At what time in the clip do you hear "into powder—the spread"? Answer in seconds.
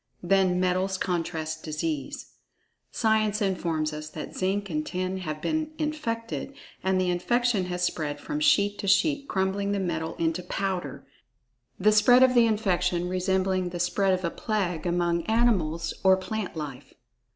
10.15-12.23